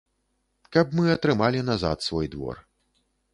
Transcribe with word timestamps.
Каб 0.75 0.95
мы 0.99 1.05
атрымалі 1.17 1.61
назад 1.69 1.97
свой 2.07 2.31
двор. 2.37 2.55